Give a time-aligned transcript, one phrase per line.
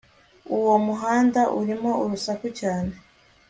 [0.57, 2.93] uwo muhanda urimo urusaku cyane